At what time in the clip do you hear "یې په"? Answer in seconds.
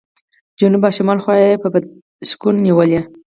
1.41-1.67